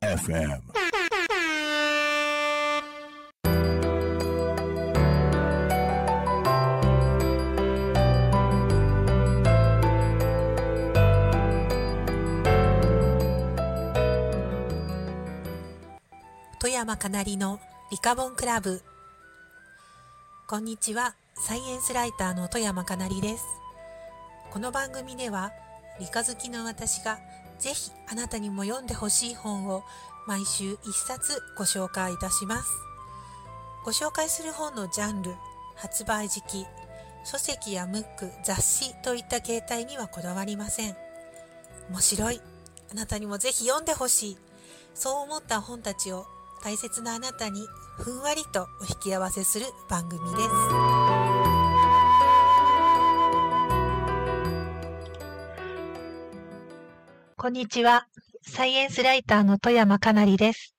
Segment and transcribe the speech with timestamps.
[0.00, 0.62] FM.
[17.02, 17.58] かなりの
[17.90, 18.80] リカボンクラブ
[20.46, 23.44] こんにちはサイエンスライターの富山かなりです。
[24.52, 25.50] この番組では、
[25.98, 27.18] 理科好きの私が
[27.58, 29.82] ぜひあなたにも読んでほしい本を
[30.28, 32.70] 毎週一冊ご紹介いたします。
[33.84, 35.34] ご紹介する本のジャンル、
[35.74, 36.64] 発売時期、
[37.24, 40.96] 書籍やムック、雑誌といった形態にはこだわりません。
[41.90, 42.40] 面白い。
[42.92, 44.38] あなたにもぜひ読んでほしい。
[44.94, 46.24] そう思った本たちを
[46.62, 47.66] 大切なあなたに
[47.98, 51.31] ふんわりとお引き合わせする番組です。
[57.42, 58.06] こんにちは。
[58.42, 60.76] サイエンスライターの富山かなりです。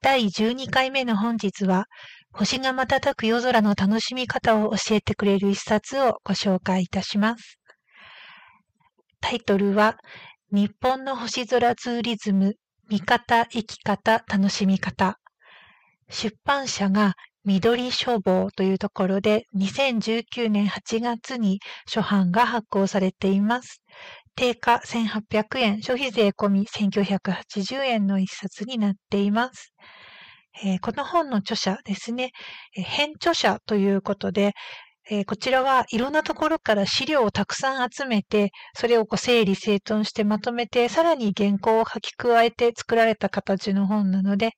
[0.00, 1.86] 第12回目の本日は、
[2.32, 7.58] 星が瞬く夜空の楽しみ方を教えてくれる一冊をご紹介いたします。
[9.20, 9.96] タイトルは、
[10.52, 12.54] 日本の星空ツーリズム
[12.88, 15.18] 見方、生き方、楽しみ方。
[16.08, 21.58] 出版社が緑書房というところで2019年8月に
[21.92, 23.82] 初版が発行されています。
[24.34, 29.72] 定価1800円、消費税込み1980円の一冊になっています。
[30.64, 32.32] えーこの本の著者ですね、
[32.72, 34.52] 編著者ということで、
[35.10, 44.52] えーこちらはいろんなところから資料をたくさん集めて、それをこう整理整頓してまとめて、さらに原稿を書き加えて作られた形の本なので、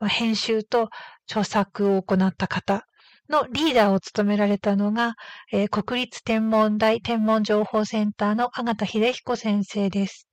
[0.00, 0.90] まあ編集と
[1.26, 2.86] 著作を行った方
[3.28, 5.14] のリーダーを務められたのが、
[5.52, 10.28] えー国立天文台天文情報センターの阿形秀彦先生です。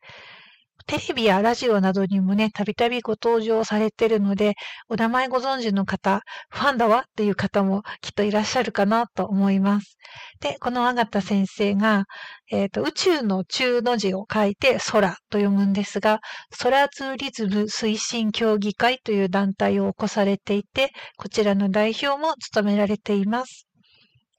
[0.87, 4.53] テレビやラジオなどにもね、たびたびご登場されているので、
[4.87, 9.97] お名前ご存知の方、ファンだわっていう方もきっといらっしゃるかなと思います。
[10.41, 12.05] で、この阿形先生が、
[12.51, 16.19] えっ、と、宇宙の中の字を書いて空と読むんですが、
[16.59, 23.67] 空ツーリズム推進協議会という団体を起こされていて、こちらの代表も務められています。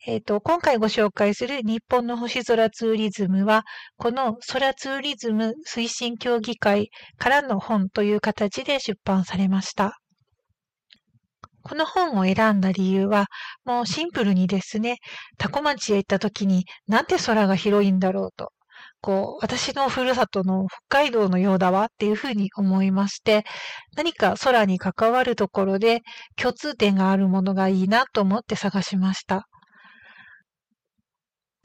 [0.09, 3.65] えっ、と、今回ご紹介する日本の星空ツーリズムは、
[3.97, 9.99] この空ツーリズム推進協議会からの本という形で出版されました。
[11.63, 13.27] この本を選んだ理由は、
[13.65, 14.99] もうシンプルにですね、
[15.39, 18.53] タコ町へ行った時になんて空が広いんだろうと、
[19.01, 23.45] こう、私のふるさとの北海道のようだわっていうふうに思いまして、
[23.97, 26.03] 何か空に関わるところで
[26.37, 29.49] 共通点があるものがいいなと思って探しました。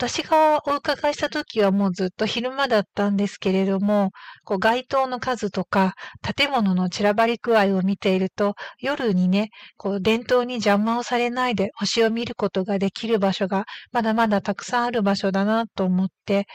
[0.01, 4.09] 私がお伺いした時はもうずっと昼間だったんですけれども、
[4.43, 5.93] こう街灯の数とか
[6.35, 16.47] 建物の散らばり具合を見ていると、夜にね、こう伝統に邪魔をされないで星を見ることができる場所がまだまだたくさんある場所だなと思って、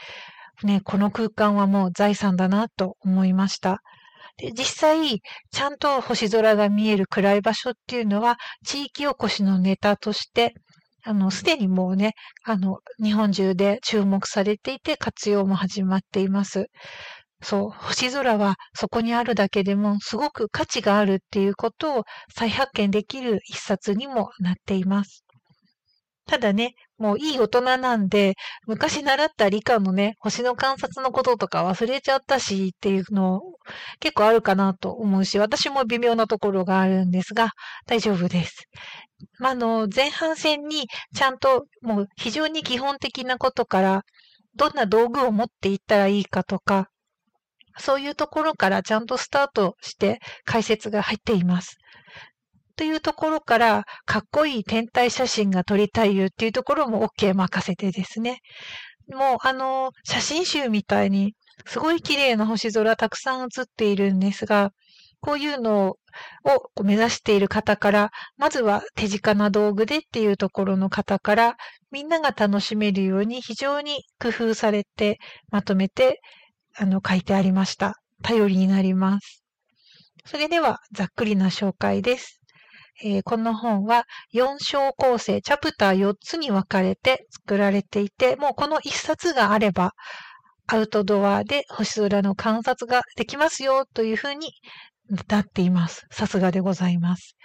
[0.63, 3.81] ね、この空間はもう財産だなと思いました。
[4.35, 5.21] で実際、
[5.51, 10.53] ちゃんと星空が見える暗い場所っていうのは、地域おこしのネタとして、
[11.07, 12.13] あの、すでにもうね、
[12.43, 16.67] あの、日本中で注目されていて活用も始まっています。
[17.41, 22.03] そう、星空はそこにあるだけでもすごく価値があるっていうことを
[22.35, 25.23] 再発見できる一冊にもなっています。
[26.27, 28.35] ただね、もういい大人なんで、
[28.67, 33.41] 昔習った理科のね、星の観察のこととか忘れちゃったしっていうの
[34.01, 37.51] 結構あるかなと思うし、私も微妙なところがあるんですが、
[37.85, 38.67] 大丈夫です。
[39.39, 44.03] まあ、の、前半戦にちゃんともう非常に基本的なことから、
[44.55, 46.89] どんな道具を持っていったらいいかとか、
[47.77, 51.77] そういうところからちゃんとスタートして解説が入っています。
[52.75, 58.39] というところから、かっこいい天体写真が撮りたいよっていうところも OK 任せてですね。
[59.11, 61.33] もう、あの、写真集みたいに、
[61.65, 64.71] すごい綺麗な星空たくさん写っているんですが、
[65.21, 65.97] こういうのを
[66.43, 71.57] を目指している方から、まずは手近な道具でっていうところの方から、
[71.91, 75.19] みんなが楽しめるように非常に工夫されて、
[75.51, 76.21] まとめて、
[76.75, 77.95] あの、書いてありました。
[78.23, 79.43] 頼りになります。
[80.25, 82.41] それでは、ざっくりな紹介です。
[83.03, 89.93] えーこの本は4章構成、チャプター4つに分かれて作られていて、もうこの1冊があれば、
[90.65, 94.51] アウトドアで星空の観察ができますよというふうに
[95.09, 96.05] なっています。
[96.11, 97.35] さすがでございます。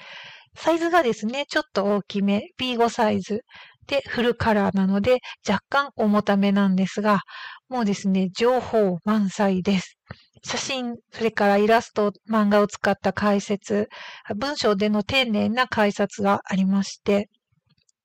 [0.54, 3.42] サイズがですね、ちょっと大きめ、B5 サイズ。
[3.86, 5.18] で、フルカラーなので
[5.48, 7.20] 若干重ためなんですが、
[7.68, 9.98] もうですね、情報満載です。
[10.44, 13.88] 写真、それからイラスト、漫画を使った解説、
[14.36, 17.28] 文章での丁寧な解説がありまして、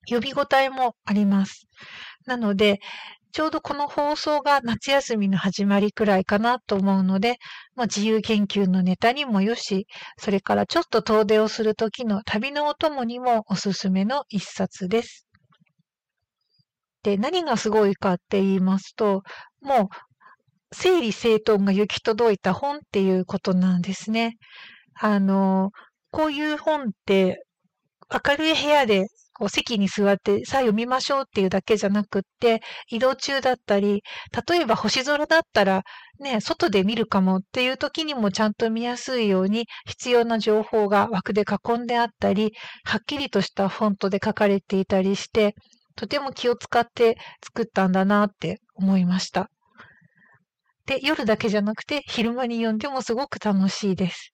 [0.09, 1.67] 呼び応えもあります。
[2.25, 2.79] なので、
[3.37, 7.37] ちょうどこの放送が夏休みの始まりくらいかなと思うので、
[7.75, 9.85] まあ、自由研究のネタにもよし、
[10.17, 15.27] それからちょっと遠出をするときの旅のお供にもおすすめの一冊です。
[17.03, 19.21] で、何がすごいかって言いますと、
[19.61, 24.37] もう整理整頓が行き届いた本っていうことなんですね。
[24.95, 25.69] あの、
[26.09, 27.45] こういう本って
[28.11, 29.05] 明るい部屋で
[29.37, 34.01] こう席に座ってさあ読みましょうっていうだけじゃなくって移動中だったり
[34.49, 35.83] 例えば星空だったら
[36.19, 42.53] ね外で見るかもっていう時にもちゃんと見やすいように必要な情報が枠で囲んであったり
[42.83, 45.53] はっきりとしたフォントで書かれていたりして
[45.95, 49.49] とても気を使って作ったんだなって思いました。
[50.87, 54.33] で、夜だけじゃなくて昼間に読んでもすごく楽しいです。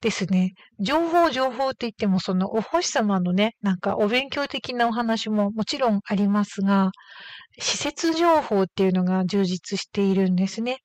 [0.00, 0.54] ですね。
[0.78, 6.92] 情報、情報って言っても、そのお星様のね、なんかお勉強的なお話ももちろんありますが、
[7.58, 10.78] 施設情報っていうのが充実しているんですね。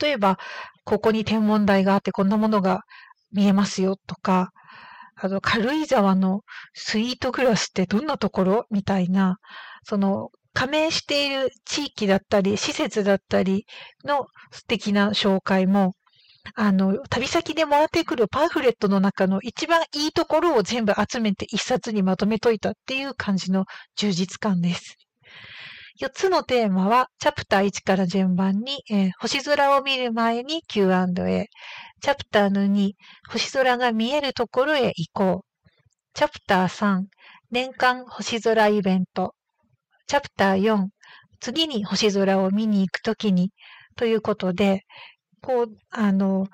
[0.00, 0.38] 例えば、
[0.84, 2.80] ここに天文台があってこんなものが
[3.32, 4.50] 見えますよとか、
[5.16, 6.42] あの、軽井沢の
[6.74, 9.38] スイートグラスってどんなところみたいな、
[9.84, 13.66] その、加盟している地域だったり、施設だったり
[14.04, 15.94] の素敵な紹介も、
[16.54, 23.64] あの、旅先でもらってくるパンフレットの中の一番いいところを全部集めて一冊にまとめといたっていう感じの
[23.96, 24.96] 充実感です。
[26.00, 31.48] 4つのテーマは、チャプター1から順番に、えー、星空を見る前に Q&A。
[32.02, 32.92] チャプターの2、
[33.30, 35.68] 星空が見えるところへ行こう。
[36.12, 37.04] チャプター3、
[37.50, 39.34] 年間星空イベント。
[40.06, 40.88] チャプター4、
[41.40, 43.52] 次に星空を見に行くときに、
[43.96, 44.84] ということで、
[45.42, 46.46] こう、あの、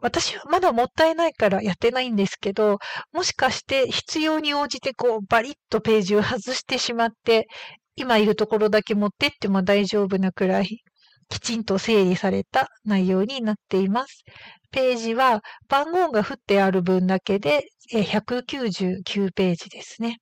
[0.00, 2.78] 私はまだもったいないからやってないんですけど、
[3.12, 7.48] もしかして必要に応じてこうバリッとページを外してしまって、
[7.96, 10.82] 今いるところだけ持ってっても大丈夫なくらい、
[11.28, 14.24] きちんと整理された内容になっています。
[14.70, 20.18] ページは番号が振ってある分だけで199ページですね。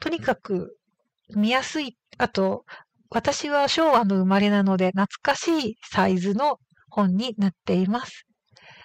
[0.00, 0.76] とにかく
[1.36, 1.96] 見やすい。
[2.18, 2.64] あと、
[3.14, 8.26] 私は昭和の生まれなので懐かしいサイズの本になっています。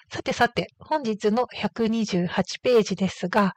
[0.09, 2.29] さてさて、本日の128
[2.61, 3.53] ページですが、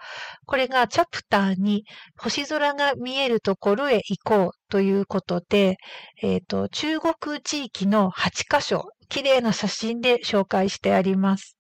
[0.46, 1.84] これがチャプターに
[2.18, 5.76] 星空が見えるところへ行こうということで、
[6.22, 11.56] えっ、ー、と、中国地域の8カ所、綺麗な写真で紹介してあります。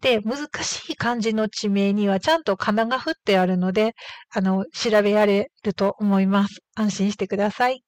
[0.00, 3.94] で、難しい漢字の地名にはちゃんと仮名が振ってあるので、
[4.30, 6.62] あの、調べられると思います。
[6.74, 7.82] 安心してください。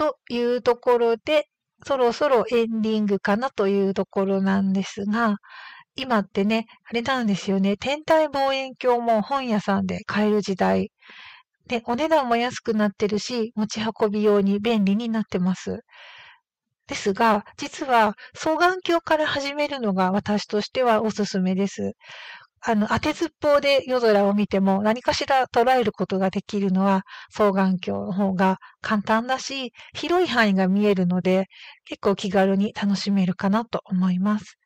[0.00, 1.46] というところで、
[1.84, 5.36] そろそろエンディングかなというところなんですが、
[5.94, 10.90] 今ってね、あれなんですよね、天体望遠鏡も本屋さんで買える時代。
[11.66, 15.80] で、お値段も安くなってるし、持ち運び用に便利になってます。
[16.86, 21.92] ですが、実は双眼鏡から始めるのが私としてはおすすめです。
[22.62, 31.48] あの、当てずっぽうで夜空を見ても何かしら捉えることができるのは双眼鏡の方が簡単だし、広い範囲が見えるので
[31.84, 34.58] 結構気軽に楽しめるかなと思います。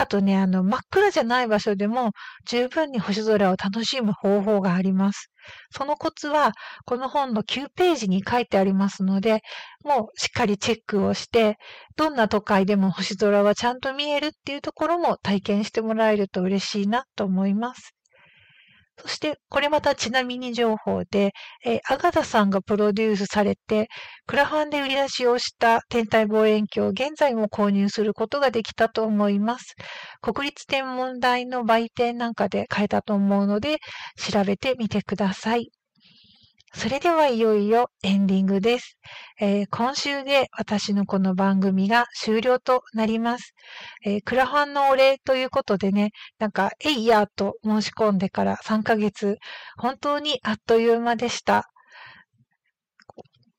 [0.00, 2.12] あとね、あの、真っ暗じゃない場所でも
[2.46, 5.30] 十分に星空を楽しむ方法があります。
[5.76, 6.52] そのコツは、
[6.86, 9.42] この本の9ページに書いてありますので、
[9.84, 11.58] もうしっかりチェックをして、
[11.96, 17.94] どんな都会でも星空はちゃんと見えるっていうところも体験してもらえると嬉しいなと思います。
[19.02, 21.32] そして、これまたちなみに情報で、
[21.64, 23.88] えー、アガタさんがプロデュースされて、
[24.26, 29.74] クラファンで売り出しをした天体望遠鏡、現在も購入することができたと思います。
[30.20, 33.78] 国立天文台の売店なんかで買えたと思うので、
[34.16, 35.70] 調べてみてください。
[36.72, 38.96] それではいよいよエンディングです、
[39.40, 43.54] えー、今週で私のこの番組が終了となります。
[44.04, 49.38] えー、クラファンのお礼ということでね、なんか、えいやと申し込んでから3ヶ月、
[49.76, 51.68] 本当にあっという間でした。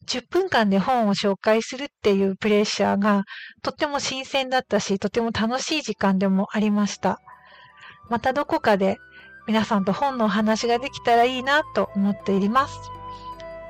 [0.07, 3.23] 10分間で本を紹介するっていうプレッシャーが
[3.61, 7.19] とっても新鮮だったし、とても楽しい時間でもありました。
[8.09, 8.97] またどこかで
[9.47, 13.00] 皆さんと本のお話ができたらいいなと思っています。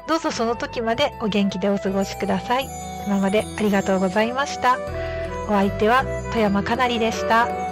[0.07, 2.67] どうぞその時までお元気でお過ごしください。
[3.07, 4.77] 今までありがとうございました。
[5.45, 7.71] お相手は富山かなりでした。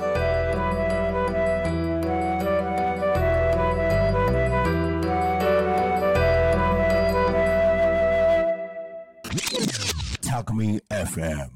[10.90, 11.50] FM.